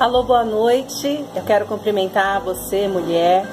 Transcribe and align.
Alô, 0.00 0.22
boa 0.22 0.44
noite. 0.44 1.24
Eu 1.34 1.42
quero 1.42 1.66
cumprimentar 1.66 2.40
você, 2.40 2.86
mulher, 2.86 3.44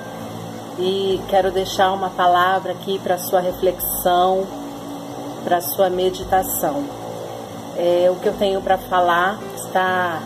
e 0.78 1.20
quero 1.28 1.50
deixar 1.50 1.92
uma 1.92 2.12
palavra 2.12 2.74
aqui 2.74 3.00
para 3.00 3.18
sua 3.18 3.40
reflexão, 3.40 4.46
para 5.44 5.60
sua 5.60 5.90
meditação. 5.90 6.84
É, 7.76 8.12
o 8.12 8.20
que 8.20 8.30
eu 8.30 8.34
tenho 8.34 8.62
para 8.62 8.78
falar 8.78 9.40
está 9.56 10.22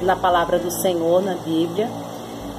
na 0.00 0.14
palavra 0.14 0.60
do 0.60 0.70
Senhor, 0.70 1.20
na 1.20 1.34
Bíblia, 1.34 1.90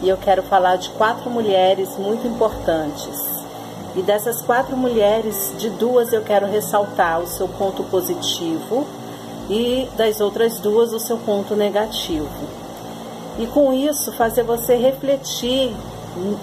e 0.01 0.09
eu 0.09 0.17
quero 0.17 0.43
falar 0.43 0.75
de 0.75 0.89
quatro 0.89 1.29
mulheres 1.29 1.97
muito 1.97 2.27
importantes. 2.27 3.45
E 3.95 4.01
dessas 4.01 4.41
quatro 4.41 4.75
mulheres, 4.75 5.53
de 5.57 5.69
duas 5.69 6.11
eu 6.11 6.21
quero 6.21 6.47
ressaltar 6.47 7.21
o 7.21 7.27
seu 7.27 7.47
ponto 7.47 7.81
positivo 7.85 8.85
e 9.49 9.87
das 9.95 10.19
outras 10.19 10.59
duas 10.59 10.91
o 10.91 10.99
seu 10.99 11.17
ponto 11.17 11.55
negativo 11.55 12.64
e 13.37 13.47
com 13.47 13.73
isso 13.73 14.11
fazer 14.13 14.43
você 14.43 14.75
refletir 14.75 15.75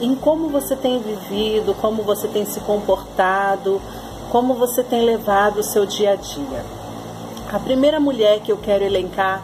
em 0.01 0.14
como 0.14 0.48
você 0.48 0.77
tem 0.77 1.01
vivido, 1.01 1.74
como 1.80 2.02
você 2.02 2.28
tem 2.28 2.45
se 2.45 2.60
comportado, 2.60 3.80
como 4.30 4.55
você 4.55 4.82
tem 4.82 5.02
levado 5.02 5.59
o 5.59 5.62
seu 5.62 5.87
dia 5.87 6.12
a 6.12 6.16
dia. 6.16 6.65
A 7.51 7.59
primeira 7.59 7.98
mulher 7.98 8.41
que 8.41 8.52
eu 8.52 8.59
quero 8.59 8.84
elencar 8.84 9.42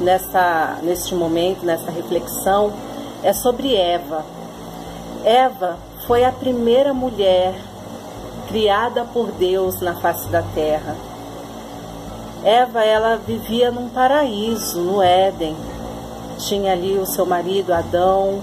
nessa, 0.00 0.78
neste 0.82 1.14
momento, 1.14 1.64
nessa 1.64 1.90
reflexão, 1.90 2.72
é 3.22 3.32
sobre 3.32 3.74
Eva. 3.74 4.24
Eva 5.24 5.76
foi 6.06 6.24
a 6.24 6.32
primeira 6.32 6.94
mulher 6.94 7.54
criada 8.48 9.04
por 9.04 9.30
Deus 9.32 9.80
na 9.80 9.94
face 9.94 10.28
da 10.28 10.42
terra. 10.54 10.96
Eva, 12.44 12.84
ela 12.84 13.16
vivia 13.16 13.70
num 13.70 13.88
paraíso, 13.88 14.80
no 14.80 15.02
Éden, 15.02 15.56
tinha 16.38 16.72
ali 16.72 16.96
o 16.96 17.04
seu 17.04 17.26
marido 17.26 17.72
Adão, 17.72 18.40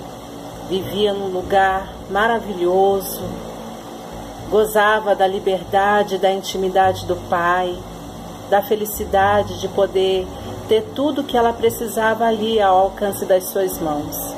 vivia 0.69 1.13
num 1.13 1.27
lugar 1.27 1.87
maravilhoso, 2.09 3.21
gozava 4.49 5.15
da 5.15 5.25
liberdade, 5.25 6.17
da 6.17 6.31
intimidade 6.31 7.05
do 7.05 7.15
pai, 7.29 7.75
da 8.49 8.61
felicidade 8.61 9.59
de 9.59 9.67
poder 9.69 10.27
ter 10.67 10.81
tudo 10.95 11.23
que 11.23 11.37
ela 11.37 11.53
precisava 11.53 12.25
ali 12.25 12.61
ao 12.61 12.77
alcance 12.77 13.25
das 13.25 13.45
suas 13.45 13.79
mãos. 13.79 14.35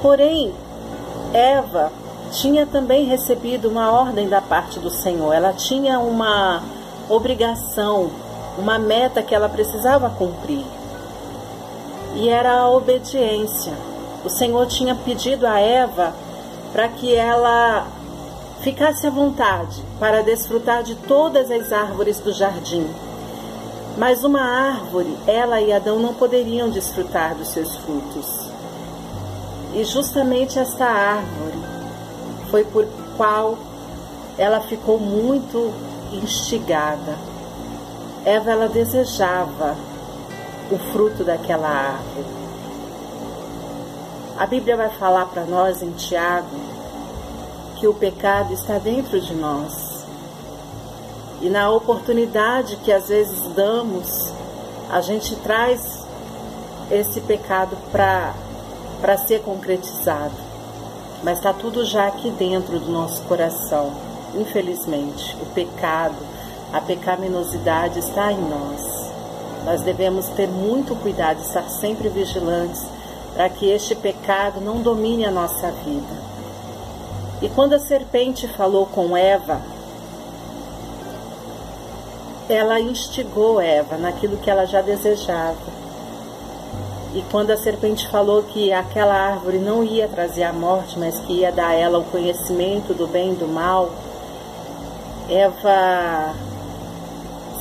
Porém, 0.00 0.52
Eva 1.32 1.92
tinha 2.30 2.66
também 2.66 3.04
recebido 3.04 3.68
uma 3.68 3.92
ordem 3.92 4.28
da 4.28 4.40
parte 4.40 4.78
do 4.78 4.90
Senhor, 4.90 5.32
ela 5.32 5.52
tinha 5.52 5.98
uma 5.98 6.62
obrigação, 7.08 8.10
uma 8.58 8.78
meta 8.78 9.22
que 9.22 9.34
ela 9.34 9.48
precisava 9.48 10.10
cumprir 10.10 10.64
e 12.14 12.28
era 12.28 12.52
a 12.52 12.70
obediência. 12.70 13.72
O 14.24 14.28
Senhor 14.28 14.66
tinha 14.66 14.94
pedido 14.94 15.46
a 15.46 15.58
Eva 15.58 16.14
para 16.72 16.88
que 16.88 17.14
ela 17.14 17.86
ficasse 18.62 19.06
à 19.06 19.10
vontade 19.10 19.82
para 20.00 20.22
desfrutar 20.22 20.82
de 20.82 20.94
todas 20.94 21.50
as 21.50 21.72
árvores 21.72 22.18
do 22.18 22.32
jardim. 22.32 22.86
Mas 23.96 24.24
uma 24.24 24.40
árvore, 24.40 25.16
ela 25.26 25.60
e 25.60 25.72
Adão 25.72 25.98
não 25.98 26.14
poderiam 26.14 26.70
desfrutar 26.70 27.34
dos 27.34 27.48
seus 27.48 27.76
frutos. 27.76 28.26
E 29.74 29.84
justamente 29.84 30.58
esta 30.58 30.86
árvore 30.86 31.58
foi 32.50 32.64
por 32.64 32.86
qual 33.16 33.58
ela 34.38 34.60
ficou 34.60 34.98
muito 34.98 35.72
instigada. 36.12 37.16
Eva 38.24 38.50
ela 38.50 38.68
desejava 38.68 39.76
o 40.70 40.78
fruto 40.92 41.24
daquela 41.24 41.68
árvore. 41.68 42.26
A 44.38 44.46
Bíblia 44.46 44.76
vai 44.76 44.90
falar 44.90 45.26
para 45.26 45.44
nós 45.44 45.82
em 45.82 45.92
Tiago 45.92 46.56
que 47.76 47.86
o 47.86 47.94
pecado 47.94 48.52
está 48.52 48.78
dentro 48.78 49.20
de 49.20 49.34
nós. 49.34 50.04
E 51.40 51.48
na 51.48 51.70
oportunidade 51.70 52.76
que 52.76 52.92
às 52.92 53.08
vezes 53.08 53.40
damos, 53.54 54.32
a 54.90 55.00
gente 55.00 55.36
traz 55.36 56.04
esse 56.90 57.20
pecado 57.20 57.76
para 57.92 59.16
ser 59.18 59.42
concretizado. 59.42 60.34
Mas 61.22 61.38
está 61.38 61.52
tudo 61.52 61.84
já 61.84 62.06
aqui 62.06 62.30
dentro 62.30 62.78
do 62.78 62.90
nosso 62.90 63.22
coração. 63.22 63.92
Infelizmente, 64.34 65.36
o 65.40 65.46
pecado, 65.46 66.16
a 66.72 66.80
pecaminosidade 66.80 67.98
está 68.00 68.32
em 68.32 68.40
nós. 68.40 68.93
Nós 69.64 69.80
devemos 69.80 70.26
ter 70.28 70.48
muito 70.48 70.94
cuidado, 70.96 71.40
estar 71.40 71.68
sempre 71.68 72.08
vigilantes 72.08 72.84
para 73.34 73.48
que 73.48 73.68
este 73.68 73.94
pecado 73.94 74.60
não 74.60 74.80
domine 74.80 75.24
a 75.24 75.30
nossa 75.30 75.70
vida. 75.70 76.24
E 77.42 77.48
quando 77.48 77.72
a 77.72 77.78
serpente 77.78 78.46
falou 78.48 78.86
com 78.86 79.16
Eva, 79.16 79.60
ela 82.48 82.78
instigou 82.78 83.60
Eva 83.60 83.96
naquilo 83.96 84.36
que 84.36 84.50
ela 84.50 84.66
já 84.66 84.80
desejava. 84.80 85.74
E 87.14 87.22
quando 87.30 87.50
a 87.50 87.56
serpente 87.56 88.08
falou 88.08 88.42
que 88.42 88.72
aquela 88.72 89.14
árvore 89.14 89.58
não 89.58 89.84
ia 89.84 90.08
trazer 90.08 90.42
a 90.42 90.52
morte, 90.52 90.98
mas 90.98 91.18
que 91.20 91.32
ia 91.32 91.52
dar 91.52 91.68
a 91.68 91.74
ela 91.74 91.98
o 91.98 92.04
conhecimento 92.04 92.92
do 92.92 93.06
bem 93.06 93.32
e 93.32 93.36
do 93.36 93.46
mal, 93.46 93.90
Eva 95.28 96.34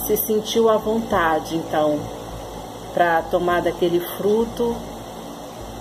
se 0.06 0.18
sentiu 0.18 0.69
à 0.69 0.78
vontade, 0.78 1.56
então, 1.56 2.00
para 2.94 3.22
tomar 3.24 3.62
daquele 3.62 4.00
fruto, 4.00 4.75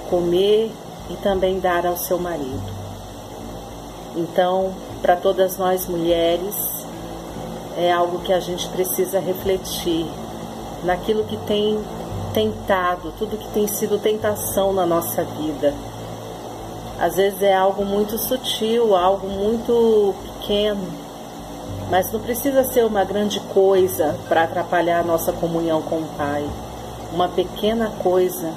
comer 0.08 0.70
e 1.10 1.14
também 1.16 1.58
dar 1.58 1.86
ao 1.86 1.96
seu 1.96 2.18
marido. 2.18 2.72
Então, 4.16 4.72
para 5.00 5.16
todas 5.16 5.56
nós 5.56 5.86
mulheres, 5.86 6.54
é 7.76 7.90
algo 7.90 8.20
que 8.20 8.32
a 8.32 8.40
gente 8.40 8.68
precisa 8.68 9.18
refletir 9.18 10.06
naquilo 10.84 11.24
que 11.24 11.36
tem 11.38 11.82
tentado, 12.32 13.12
tudo 13.18 13.36
que 13.36 13.48
tem 13.48 13.66
sido 13.66 13.98
tentação 13.98 14.72
na 14.72 14.86
nossa 14.86 15.22
vida. 15.24 15.74
Às 16.98 17.16
vezes 17.16 17.42
é 17.42 17.54
algo 17.54 17.84
muito 17.84 18.16
sutil, 18.18 18.94
algo 18.94 19.28
muito 19.28 20.14
pequeno, 20.22 20.86
mas 21.92 22.10
não 22.10 22.20
precisa 22.20 22.64
ser 22.64 22.86
uma 22.86 23.04
grande 23.04 23.38
coisa 23.38 24.16
para 24.26 24.44
atrapalhar 24.44 25.00
a 25.00 25.04
nossa 25.04 25.30
comunhão 25.30 25.82
com 25.82 25.96
o 25.96 26.08
Pai. 26.16 26.42
Uma 27.12 27.28
pequena 27.28 27.92
coisa, 28.02 28.50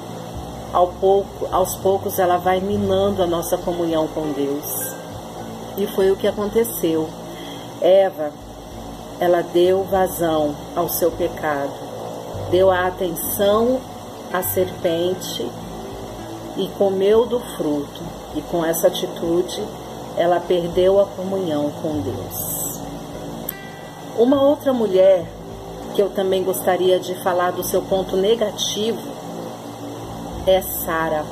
ao 0.72 0.88
pouco, 0.88 1.46
aos 1.52 1.76
poucos 1.76 2.18
ela 2.18 2.38
vai 2.38 2.62
minando 2.62 3.22
a 3.22 3.28
nossa 3.28 3.58
comunhão 3.58 4.08
com 4.08 4.32
Deus. 4.32 4.96
E 5.78 5.86
foi 5.86 6.12
o 6.12 6.16
que 6.16 6.30
aconteceu. 6.30 7.10
Eva, 7.82 8.32
ela 9.20 9.42
deu 9.42 9.84
vazão 9.84 10.56
ao 10.74 10.88
seu 10.88 11.12
pecado, 11.12 11.74
deu 12.50 12.72
a 12.72 12.88
atenção 12.88 13.82
à 14.32 14.42
serpente 14.44 15.46
e 16.56 16.70
comeu 16.78 17.26
do 17.26 17.42
fruto. 17.58 18.02
E 18.34 18.42
com 18.44 18.64
essa 18.64 18.88
atitude, 18.88 19.62
ela 20.16 20.40
perdeu 20.40 21.02
a 21.02 21.06
comunhão 21.06 21.70
com 21.82 22.00
Deus. 22.00 22.66
Uma 24.18 24.42
outra 24.42 24.72
mulher 24.72 25.26
que 25.94 26.02
eu 26.02 26.10
também 26.10 26.42
gostaria 26.42 26.98
de 26.98 27.16
falar 27.16 27.52
do 27.52 27.64
seu 27.64 27.82
ponto 27.82 28.16
negativo 28.16 28.98
é 30.48 30.62
Sara, 30.62 31.26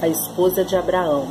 a 0.00 0.08
esposa 0.08 0.64
de 0.64 0.74
Abraão. 0.74 1.26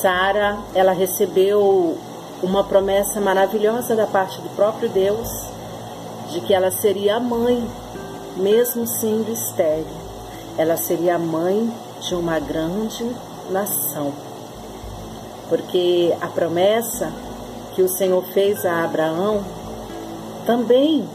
Sara, 0.00 0.58
ela 0.74 0.90
recebeu 0.90 1.96
uma 2.42 2.64
promessa 2.64 3.20
maravilhosa 3.20 3.94
da 3.94 4.04
parte 4.04 4.40
do 4.40 4.48
próprio 4.56 4.88
Deus 4.88 5.30
de 6.30 6.40
que 6.40 6.52
ela 6.52 6.72
seria 6.72 7.16
a 7.16 7.20
mãe, 7.20 7.64
mesmo 8.36 8.84
sendo 8.84 9.30
estéril. 9.30 9.86
Ela 10.58 10.76
seria 10.76 11.14
a 11.14 11.20
mãe 11.20 11.72
de 12.00 12.16
uma 12.16 12.40
grande 12.40 13.08
nação. 13.48 14.12
Porque 15.48 16.12
a 16.20 16.26
promessa 16.26 17.12
que 17.76 17.82
o 17.82 17.88
Senhor 17.90 18.24
fez 18.32 18.64
a 18.64 18.84
Abraão 18.84 19.44
também 20.46 21.06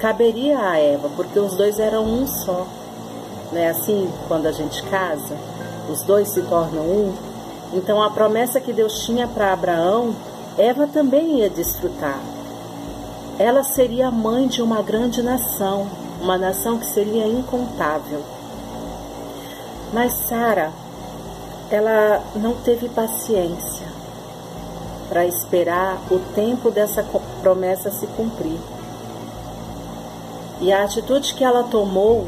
caberia 0.00 0.58
a 0.58 0.76
Eva, 0.76 1.08
porque 1.14 1.38
os 1.38 1.54
dois 1.54 1.78
eram 1.78 2.04
um 2.04 2.26
só. 2.26 2.66
Não 3.52 3.60
é 3.60 3.68
assim 3.68 4.10
quando 4.26 4.46
a 4.46 4.52
gente 4.52 4.82
casa? 4.84 5.36
Os 5.88 6.02
dois 6.02 6.28
se 6.30 6.42
tornam 6.42 6.82
um. 6.82 7.14
Então 7.72 8.02
a 8.02 8.10
promessa 8.10 8.60
que 8.60 8.72
Deus 8.72 9.04
tinha 9.04 9.28
para 9.28 9.52
Abraão, 9.52 10.12
Eva 10.58 10.88
também 10.88 11.38
ia 11.38 11.48
desfrutar. 11.48 12.18
Ela 13.38 13.62
seria 13.62 14.10
mãe 14.10 14.48
de 14.48 14.60
uma 14.60 14.82
grande 14.82 15.22
nação, 15.22 15.86
uma 16.20 16.36
nação 16.36 16.78
que 16.78 16.86
seria 16.86 17.28
incontável. 17.28 18.24
Mas 19.92 20.14
Sara, 20.28 20.72
ela 21.70 22.24
não 22.34 22.54
teve 22.54 22.88
paciência 22.88 23.97
para 25.08 25.26
esperar 25.26 25.98
o 26.10 26.18
tempo 26.34 26.70
dessa 26.70 27.04
promessa 27.40 27.90
se 27.90 28.06
cumprir. 28.08 28.58
E 30.60 30.72
a 30.72 30.84
atitude 30.84 31.34
que 31.34 31.44
ela 31.44 31.64
tomou 31.64 32.26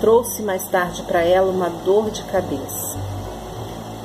trouxe 0.00 0.42
mais 0.42 0.66
tarde 0.68 1.02
para 1.02 1.22
ela 1.22 1.50
uma 1.50 1.68
dor 1.68 2.10
de 2.10 2.22
cabeça. 2.24 2.98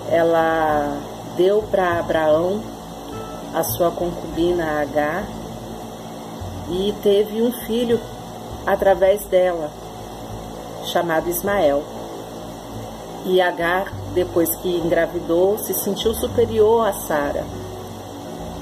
Ela 0.09 0.97
deu 1.37 1.63
para 1.63 1.99
Abraão 1.99 2.61
a 3.53 3.63
sua 3.63 3.91
concubina 3.91 4.81
Agar 4.81 5.23
e 6.69 6.93
teve 7.01 7.41
um 7.41 7.51
filho 7.51 7.99
através 8.65 9.25
dela, 9.25 9.69
chamado 10.85 11.29
Ismael. 11.29 11.83
E 13.25 13.41
Agar, 13.41 13.91
depois 14.13 14.55
que 14.57 14.77
engravidou, 14.77 15.57
se 15.57 15.73
sentiu 15.73 16.13
superior 16.13 16.87
a 16.87 16.93
Sara. 16.93 17.45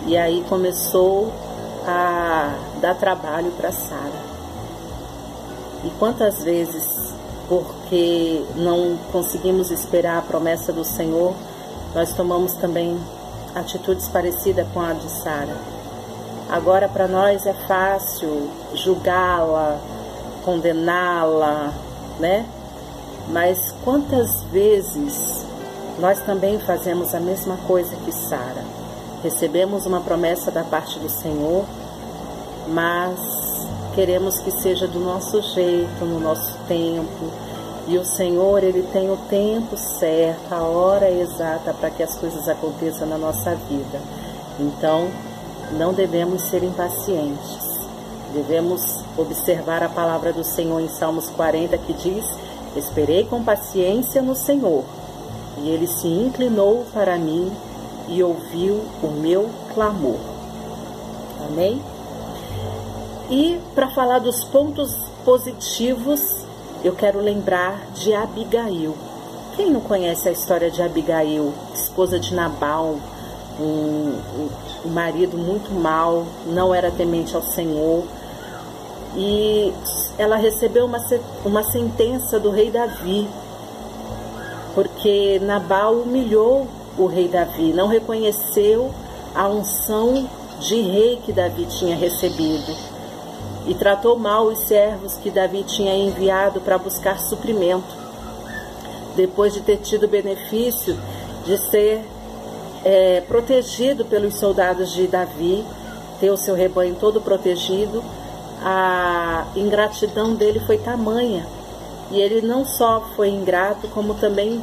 E 0.05 0.17
aí 0.17 0.43
começou 0.47 1.31
a 1.85 2.55
dar 2.79 2.95
trabalho 2.95 3.51
para 3.51 3.71
Sara. 3.71 4.31
E 5.83 5.89
quantas 5.99 6.43
vezes, 6.43 7.13
porque 7.47 8.43
não 8.55 8.97
conseguimos 9.11 9.71
esperar 9.71 10.19
a 10.19 10.21
promessa 10.21 10.71
do 10.71 10.83
Senhor, 10.83 11.33
nós 11.93 12.13
tomamos 12.13 12.53
também 12.53 12.97
atitudes 13.53 14.07
parecidas 14.07 14.67
com 14.73 14.79
a 14.79 14.93
de 14.93 15.09
Sara. 15.09 15.55
Agora, 16.49 16.87
para 16.87 17.07
nós 17.07 17.45
é 17.45 17.53
fácil 17.53 18.49
julgá-la, 18.73 19.79
condená-la, 20.43 21.73
né? 22.19 22.45
Mas 23.29 23.73
quantas 23.83 24.43
vezes 24.51 25.45
nós 25.99 26.19
também 26.21 26.59
fazemos 26.59 27.13
a 27.13 27.19
mesma 27.19 27.57
coisa 27.67 27.95
que 27.97 28.11
Sara? 28.11 28.63
Recebemos 29.23 29.85
uma 29.85 30.01
promessa 30.01 30.49
da 30.49 30.63
parte 30.63 30.97
do 30.99 31.09
Senhor, 31.09 31.65
mas 32.67 33.19
queremos 33.93 34.39
que 34.39 34.51
seja 34.51 34.87
do 34.87 34.99
nosso 34.99 35.41
jeito, 35.53 36.05
no 36.05 36.19
nosso 36.19 36.57
tempo. 36.67 37.31
E 37.87 37.97
o 37.97 38.05
Senhor, 38.05 38.63
Ele 38.63 38.83
tem 38.91 39.09
o 39.09 39.17
tempo 39.29 39.77
certo, 39.77 40.51
a 40.51 40.61
hora 40.61 41.09
exata 41.09 41.73
para 41.73 41.89
que 41.89 42.01
as 42.03 42.15
coisas 42.15 42.47
aconteçam 42.47 43.07
na 43.07 43.17
nossa 43.17 43.55
vida. 43.55 43.99
Então, 44.59 45.09
não 45.71 45.93
devemos 45.93 46.43
ser 46.43 46.63
impacientes. 46.63 47.71
Devemos 48.33 49.03
observar 49.17 49.83
a 49.83 49.89
palavra 49.89 50.31
do 50.31 50.43
Senhor 50.43 50.79
em 50.79 50.87
Salmos 50.87 51.29
40 51.29 51.77
que 51.79 51.93
diz: 51.93 52.25
Esperei 52.75 53.25
com 53.25 53.43
paciência 53.43 54.21
no 54.21 54.33
Senhor, 54.33 54.83
e 55.57 55.69
ele 55.69 55.87
se 55.87 56.07
inclinou 56.07 56.85
para 56.93 57.17
mim 57.17 57.51
e 58.07 58.23
ouviu 58.23 58.81
o 59.03 59.07
meu 59.07 59.49
clamor. 59.73 60.19
Amém? 61.45 61.81
E 63.29 63.59
para 63.75 63.89
falar 63.89 64.19
dos 64.19 64.43
pontos 64.43 64.93
positivos, 65.23 66.21
eu 66.83 66.93
quero 66.93 67.19
lembrar 67.19 67.79
de 67.93 68.13
Abigail. 68.13 68.95
Quem 69.55 69.69
não 69.69 69.81
conhece 69.81 70.29
a 70.29 70.31
história 70.31 70.71
de 70.71 70.81
Abigail, 70.81 71.53
esposa 71.73 72.19
de 72.19 72.33
Nabal, 72.33 72.95
um, 73.59 74.17
um 74.85 74.89
marido 74.89 75.37
muito 75.37 75.71
mau, 75.71 76.25
não 76.45 76.73
era 76.73 76.89
temente 76.89 77.35
ao 77.35 77.41
Senhor, 77.41 78.03
e 79.15 79.73
ela 80.17 80.35
recebeu 80.35 80.85
uma, 80.85 80.99
uma 81.43 81.63
sentença 81.63 82.39
do 82.39 82.49
rei 82.49 82.69
Davi, 82.69 83.27
porque 84.73 85.39
Nabal 85.41 85.95
humilhou 85.95 86.67
o 86.97 87.05
rei 87.05 87.27
Davi, 87.27 87.73
não 87.73 87.87
reconheceu 87.87 88.91
a 89.35 89.47
unção 89.47 90.27
de 90.59 90.79
rei 90.81 91.19
que 91.25 91.33
Davi 91.33 91.65
tinha 91.65 91.95
recebido 91.95 92.91
e 93.67 93.75
tratou 93.75 94.17
mal 94.17 94.45
os 94.45 94.59
servos 94.59 95.15
que 95.15 95.29
Davi 95.29 95.63
tinha 95.63 95.95
enviado 95.95 96.61
para 96.61 96.77
buscar 96.77 97.19
suprimento. 97.19 98.01
Depois 99.15 99.53
de 99.53 99.61
ter 99.61 99.77
tido 99.77 100.07
benefício 100.07 100.97
de 101.45 101.57
ser 101.57 102.01
é, 102.83 103.21
protegido 103.21 104.05
pelos 104.05 104.35
soldados 104.35 104.91
de 104.91 105.07
Davi, 105.07 105.63
ter 106.19 106.31
o 106.31 106.37
seu 106.37 106.55
rebanho 106.55 106.95
todo 106.99 107.21
protegido, 107.21 108.03
a 108.61 109.45
ingratidão 109.55 110.35
dele 110.35 110.59
foi 110.61 110.77
tamanha. 110.77 111.45
E 112.11 112.19
ele 112.19 112.41
não 112.41 112.65
só 112.65 113.01
foi 113.15 113.29
ingrato, 113.29 113.87
como 113.89 114.13
também 114.15 114.61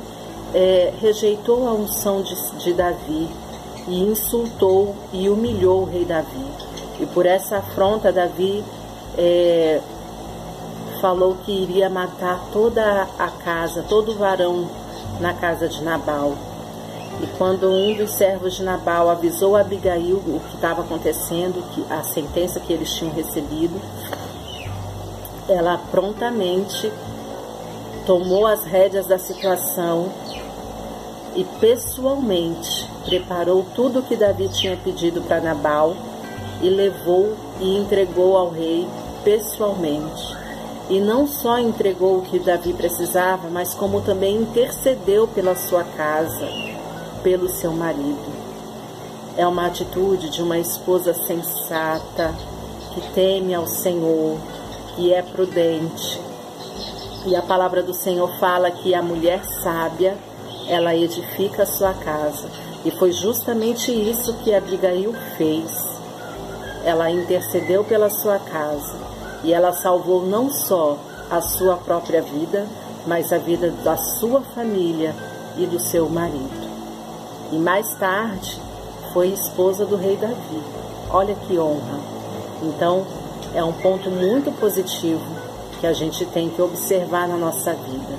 é, 0.54 0.92
rejeitou 1.00 1.66
a 1.66 1.72
unção 1.72 2.22
de, 2.22 2.34
de 2.58 2.72
Davi 2.72 3.28
e 3.86 4.00
insultou 4.00 4.94
e 5.12 5.28
humilhou 5.28 5.82
o 5.82 5.84
rei 5.84 6.04
Davi. 6.04 6.46
E 7.00 7.06
por 7.06 7.26
essa 7.26 7.58
afronta, 7.58 8.12
Davi 8.12 8.62
é, 9.16 9.80
falou 11.00 11.36
que 11.44 11.52
iria 11.52 11.88
matar 11.88 12.40
toda 12.52 13.08
a 13.18 13.28
casa, 13.28 13.84
todo 13.88 14.12
o 14.12 14.14
varão 14.16 14.68
na 15.20 15.32
casa 15.32 15.68
de 15.68 15.82
Nabal. 15.82 16.47
E 17.20 17.26
quando 17.36 17.68
um 17.68 17.96
dos 17.96 18.12
servos 18.12 18.54
de 18.54 18.62
Nabal 18.62 19.10
avisou 19.10 19.56
a 19.56 19.60
Abigail 19.60 20.16
o 20.16 20.40
que 20.48 20.54
estava 20.54 20.82
acontecendo, 20.82 21.64
que 21.74 21.84
a 21.92 22.02
sentença 22.04 22.60
que 22.60 22.72
eles 22.72 22.92
tinham 22.94 23.12
recebido, 23.12 23.80
ela 25.48 25.80
prontamente 25.90 26.92
tomou 28.06 28.46
as 28.46 28.64
rédeas 28.64 29.06
da 29.06 29.18
situação 29.18 30.10
e 31.34 31.44
pessoalmente 31.60 32.88
preparou 33.04 33.64
tudo 33.74 34.00
o 34.00 34.02
que 34.02 34.16
Davi 34.16 34.48
tinha 34.48 34.76
pedido 34.76 35.20
para 35.22 35.40
Nabal 35.40 35.96
e 36.62 36.68
levou 36.68 37.34
e 37.60 37.76
entregou 37.76 38.36
ao 38.36 38.50
rei 38.50 38.86
pessoalmente. 39.24 40.36
E 40.88 41.00
não 41.00 41.26
só 41.26 41.58
entregou 41.58 42.18
o 42.18 42.22
que 42.22 42.38
Davi 42.38 42.72
precisava, 42.72 43.48
mas 43.50 43.74
como 43.74 44.00
também 44.00 44.36
intercedeu 44.36 45.28
pela 45.28 45.54
sua 45.54 45.84
casa, 45.84 46.46
pelo 47.22 47.48
seu 47.48 47.72
marido. 47.72 48.48
É 49.36 49.46
uma 49.46 49.66
atitude 49.66 50.30
de 50.30 50.42
uma 50.42 50.58
esposa 50.58 51.14
sensata, 51.14 52.34
que 52.92 53.00
teme 53.12 53.54
ao 53.54 53.66
Senhor, 53.66 54.38
que 54.94 55.12
é 55.12 55.22
prudente. 55.22 56.20
E 57.26 57.36
a 57.36 57.42
palavra 57.42 57.82
do 57.82 57.94
Senhor 57.94 58.28
fala 58.38 58.70
que 58.70 58.94
a 58.94 59.02
mulher 59.02 59.44
sábia, 59.62 60.16
ela 60.66 60.94
edifica 60.94 61.62
a 61.62 61.66
sua 61.66 61.94
casa. 61.94 62.48
E 62.84 62.90
foi 62.90 63.12
justamente 63.12 63.92
isso 63.92 64.34
que 64.44 64.54
Abigail 64.54 65.14
fez. 65.36 65.70
Ela 66.84 67.10
intercedeu 67.10 67.84
pela 67.84 68.08
sua 68.08 68.38
casa 68.38 68.96
e 69.44 69.52
ela 69.52 69.72
salvou 69.72 70.26
não 70.26 70.50
só 70.50 70.96
a 71.30 71.40
sua 71.40 71.76
própria 71.76 72.22
vida, 72.22 72.66
mas 73.06 73.32
a 73.32 73.38
vida 73.38 73.70
da 73.84 73.96
sua 73.96 74.40
família 74.40 75.14
e 75.56 75.66
do 75.66 75.78
seu 75.78 76.08
marido. 76.08 76.67
E 77.50 77.56
mais 77.56 77.94
tarde 77.94 78.60
foi 79.12 79.28
esposa 79.28 79.86
do 79.86 79.96
rei 79.96 80.16
Davi. 80.16 80.62
Olha 81.10 81.34
que 81.34 81.58
honra. 81.58 81.98
Então, 82.62 83.06
é 83.54 83.64
um 83.64 83.72
ponto 83.72 84.10
muito 84.10 84.52
positivo 84.58 85.24
que 85.80 85.86
a 85.86 85.92
gente 85.92 86.26
tem 86.26 86.50
que 86.50 86.60
observar 86.60 87.26
na 87.26 87.36
nossa 87.36 87.72
vida. 87.72 88.18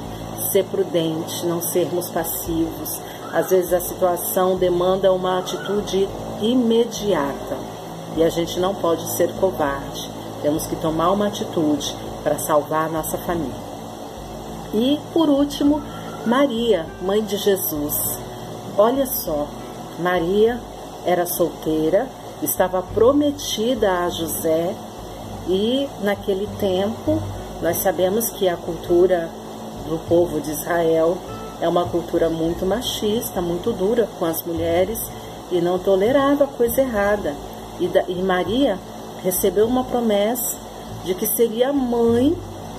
Ser 0.51 0.65
prudente, 0.65 1.45
não 1.45 1.62
sermos 1.62 2.09
passivos. 2.09 3.00
Às 3.31 3.51
vezes 3.51 3.74
a 3.74 3.79
situação 3.79 4.55
demanda 4.55 5.13
uma 5.13 5.38
atitude 5.38 6.09
imediata 6.41 7.57
e 8.17 8.24
a 8.24 8.29
gente 8.29 8.59
não 8.59 8.74
pode 8.74 9.07
ser 9.12 9.31
covarde. 9.36 10.09
Temos 10.41 10.65
que 10.65 10.75
tomar 10.75 11.12
uma 11.12 11.27
atitude 11.27 11.95
para 12.24 12.39
salvar 12.39 12.88
a 12.88 12.91
nossa 12.91 13.17
família. 13.19 13.69
E, 14.74 15.00
por 15.13 15.29
último, 15.29 15.81
Maria, 16.25 16.86
mãe 17.01 17.24
de 17.24 17.38
Jesus. 17.38 18.17
Olha 18.79 19.05
só, 19.05 19.45
Maria 20.00 20.57
era 21.05 21.25
solteira, 21.25 22.07
estava 22.41 22.81
prometida 22.81 24.05
a 24.05 24.09
José 24.09 24.74
e, 25.50 25.86
naquele 26.01 26.48
tempo, 26.62 27.21
nós 27.62 27.75
sabemos 27.75 28.29
que 28.29 28.48
a 28.48 28.55
cultura 28.55 29.29
do 29.86 30.00
povo 30.07 30.39
de 30.39 30.51
Israel 30.51 31.17
é 31.59 31.67
uma 31.67 31.88
cultura 31.88 32.29
muito 32.29 32.65
machista, 32.65 33.41
muito 33.41 33.74
dura 33.74 34.07
com 34.17 34.24
as 34.24 34.43
mulheres 34.43 34.98
e 35.51 35.59
não 35.59 35.77
tolerava 35.77 36.48
coisa 36.48 36.79
errada. 36.79 37.36
E, 37.81 37.88
da, 37.89 38.03
e 38.07 38.24
Maria 38.24 38.79
recebeu 39.21 39.67
uma 39.67 39.83
promessa 39.83 40.57
de 41.03 41.13
que 41.15 41.27
seria 41.27 41.74
mãe 41.74 42.33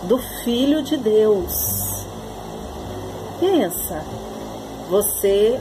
do 0.05 0.17
Filho 0.17 0.83
de 0.83 0.97
Deus. 0.97 2.07
Pensa, 3.39 4.03
você 4.89 5.61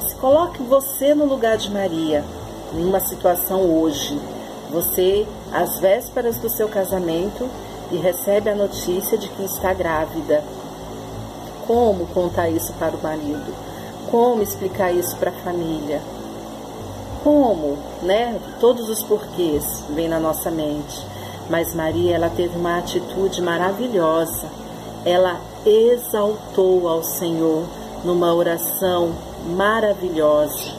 se 0.00 0.14
coloque 0.16 0.62
você 0.62 1.14
no 1.14 1.24
lugar 1.24 1.56
de 1.56 1.70
Maria, 1.70 2.24
em 2.72 2.84
uma 2.84 3.00
situação 3.00 3.62
hoje. 3.62 4.18
Você, 4.70 5.26
às 5.52 5.78
vésperas 5.78 6.38
do 6.38 6.48
seu 6.48 6.68
casamento, 6.68 7.48
e 7.90 7.96
recebe 7.96 8.50
a 8.50 8.54
notícia 8.54 9.16
de 9.18 9.28
que 9.28 9.44
está 9.44 9.72
grávida. 9.72 10.42
Como 11.66 12.06
contar 12.08 12.48
isso 12.48 12.72
para 12.74 12.96
o 12.96 13.02
marido? 13.02 13.54
Como 14.10 14.42
explicar 14.42 14.92
isso 14.92 15.16
para 15.16 15.30
a 15.30 15.34
família? 15.34 16.00
como, 17.24 17.78
né? 18.02 18.38
Todos 18.60 18.90
os 18.90 19.02
porquês 19.02 19.82
vêm 19.88 20.06
na 20.06 20.20
nossa 20.20 20.50
mente. 20.50 21.04
Mas 21.48 21.74
Maria, 21.74 22.14
ela 22.14 22.28
teve 22.28 22.56
uma 22.56 22.78
atitude 22.78 23.40
maravilhosa. 23.40 24.46
ela 25.06 25.38
exaltou 25.66 26.86
ao 26.88 27.02
Senhor 27.02 27.64
numa 28.04 28.32
oração 28.34 29.14
maravilhosa. 29.46 30.72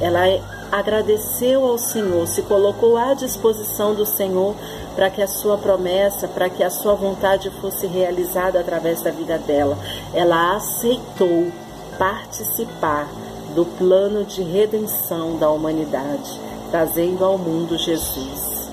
Ela 0.00 0.40
agradeceu 0.72 1.64
ao 1.66 1.76
Senhor, 1.76 2.26
se 2.26 2.42
colocou 2.42 2.96
à 2.96 3.12
disposição 3.14 3.94
do 3.94 4.06
Senhor 4.06 4.54
para 4.94 5.10
que 5.10 5.20
a 5.20 5.26
sua 5.26 5.58
promessa, 5.58 6.28
para 6.28 6.48
que 6.48 6.62
a 6.62 6.70
sua 6.70 6.94
vontade 6.94 7.50
fosse 7.60 7.86
realizada 7.86 8.60
através 8.60 9.02
da 9.02 9.10
vida 9.10 9.38
dela. 9.38 9.76
Ela 10.14 10.56
aceitou 10.56 11.50
participar 11.98 13.08
do 13.54 13.64
plano 13.64 14.24
de 14.24 14.42
redenção 14.42 15.36
da 15.36 15.50
humanidade, 15.50 16.40
trazendo 16.70 17.24
ao 17.24 17.36
mundo 17.36 17.76
Jesus. 17.76 18.70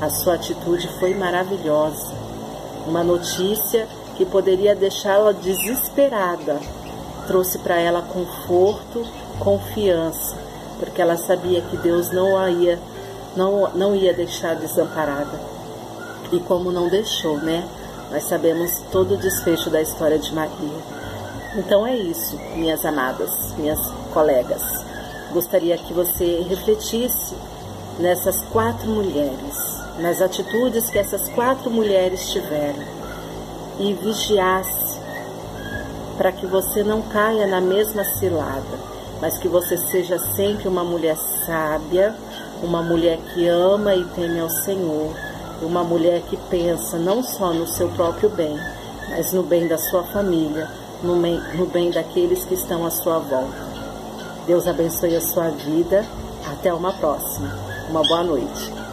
A 0.00 0.08
sua 0.08 0.34
atitude 0.34 0.88
foi 0.98 1.14
maravilhosa. 1.14 2.14
Uma 2.86 3.02
notícia 3.02 3.88
que 4.16 4.24
poderia 4.24 4.76
deixá-la 4.76 5.32
desesperada 5.32 6.60
trouxe 7.26 7.58
para 7.58 7.78
ela 7.78 8.02
conforto, 8.02 9.04
confiança, 9.38 10.36
porque 10.78 11.00
ela 11.00 11.16
sabia 11.16 11.60
que 11.62 11.76
Deus 11.76 12.10
não 12.10 12.36
a 12.36 12.50
ia 12.50 12.78
não, 13.36 13.70
não 13.74 13.94
ia 13.94 14.14
deixar 14.14 14.56
desamparada. 14.56 15.38
E 16.32 16.40
como 16.40 16.72
não 16.72 16.88
deixou, 16.88 17.36
né? 17.38 17.68
Nós 18.10 18.24
sabemos 18.24 18.82
todo 18.90 19.14
o 19.14 19.16
desfecho 19.16 19.68
da 19.68 19.82
história 19.82 20.18
de 20.18 20.32
Maria. 20.32 20.96
Então 21.56 21.86
é 21.86 21.94
isso, 21.94 22.36
minhas 22.54 22.84
amadas, 22.84 23.30
minhas 23.56 23.78
colegas. 24.12 24.62
Gostaria 25.32 25.76
que 25.76 25.92
você 25.92 26.44
refletisse 26.48 27.34
nessas 27.98 28.42
quatro 28.52 28.88
mulheres, 28.88 29.56
nas 29.98 30.20
atitudes 30.20 30.90
que 30.90 30.98
essas 30.98 31.28
quatro 31.28 31.70
mulheres 31.70 32.30
tiveram 32.30 32.96
e 33.78 33.92
vigiasse 33.94 34.85
para 36.16 36.32
que 36.32 36.46
você 36.46 36.82
não 36.82 37.02
caia 37.02 37.46
na 37.46 37.60
mesma 37.60 38.04
cilada, 38.04 38.78
mas 39.20 39.38
que 39.38 39.48
você 39.48 39.76
seja 39.76 40.18
sempre 40.34 40.68
uma 40.68 40.84
mulher 40.84 41.16
sábia, 41.44 42.14
uma 42.62 42.82
mulher 42.82 43.18
que 43.32 43.46
ama 43.46 43.94
e 43.94 44.04
teme 44.04 44.40
ao 44.40 44.50
Senhor, 44.50 45.12
uma 45.62 45.84
mulher 45.84 46.22
que 46.22 46.36
pensa 46.48 46.98
não 46.98 47.22
só 47.22 47.52
no 47.52 47.66
seu 47.66 47.88
próprio 47.90 48.28
bem, 48.30 48.58
mas 49.10 49.32
no 49.32 49.42
bem 49.42 49.68
da 49.68 49.78
sua 49.78 50.02
família, 50.04 50.68
no 51.02 51.66
bem, 51.66 51.90
daqueles 51.90 52.44
que 52.44 52.54
estão 52.54 52.86
à 52.86 52.90
sua 52.90 53.18
volta. 53.18 53.66
Deus 54.46 54.66
abençoe 54.66 55.16
a 55.16 55.20
sua 55.20 55.50
vida. 55.50 56.04
Até 56.46 56.72
uma 56.72 56.92
próxima. 56.92 57.52
Uma 57.90 58.02
boa 58.02 58.22
noite. 58.22 58.85